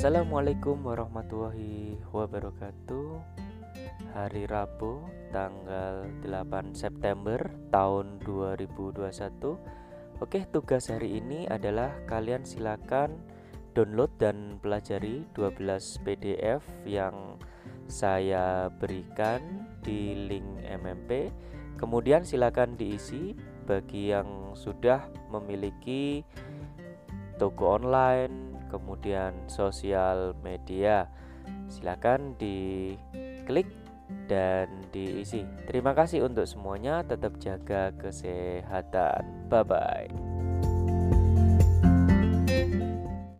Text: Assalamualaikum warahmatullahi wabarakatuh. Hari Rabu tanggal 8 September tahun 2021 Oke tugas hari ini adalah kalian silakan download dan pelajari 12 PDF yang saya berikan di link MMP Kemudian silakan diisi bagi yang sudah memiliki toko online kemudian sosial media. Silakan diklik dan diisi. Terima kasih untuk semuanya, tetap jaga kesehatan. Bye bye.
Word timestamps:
Assalamualaikum 0.00 0.80
warahmatullahi 0.80 2.00
wabarakatuh. 2.08 3.20
Hari 4.16 4.48
Rabu 4.48 5.04
tanggal 5.28 6.08
8 6.24 6.72
September 6.72 7.36
tahun 7.68 8.16
2021 8.24 8.96
Oke 10.24 10.48
tugas 10.48 10.88
hari 10.88 11.20
ini 11.20 11.44
adalah 11.52 11.92
kalian 12.08 12.48
silakan 12.48 13.20
download 13.76 14.08
dan 14.16 14.56
pelajari 14.64 15.28
12 15.36 15.60
PDF 16.00 16.64
yang 16.88 17.36
saya 17.84 18.72
berikan 18.72 19.68
di 19.84 20.16
link 20.16 20.64
MMP 20.64 21.28
Kemudian 21.76 22.24
silakan 22.24 22.72
diisi 22.80 23.36
bagi 23.68 24.16
yang 24.16 24.56
sudah 24.56 25.12
memiliki 25.28 26.24
toko 27.36 27.76
online 27.76 28.49
kemudian 28.70 29.34
sosial 29.50 30.38
media. 30.40 31.10
Silakan 31.66 32.38
diklik 32.38 33.66
dan 34.30 34.70
diisi. 34.94 35.42
Terima 35.66 35.94
kasih 35.94 36.26
untuk 36.26 36.46
semuanya, 36.46 37.02
tetap 37.02 37.38
jaga 37.42 37.90
kesehatan. 37.98 39.50
Bye 39.50 39.66
bye. 39.66 40.29